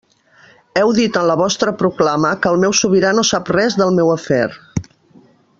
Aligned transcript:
Heu 0.79 0.93
dit 0.99 1.19
en 1.21 1.27
la 1.31 1.35
vostra 1.41 1.75
proclama 1.83 2.33
que 2.45 2.53
el 2.53 2.59
meu 2.65 2.75
sobirà 2.81 3.15
no 3.19 3.27
sap 3.33 3.55
res 3.59 3.81
del 3.83 3.97
meu 4.01 4.15
afer. 4.19 4.45